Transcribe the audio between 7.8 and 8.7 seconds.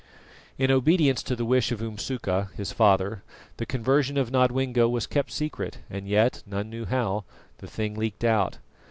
leaked out.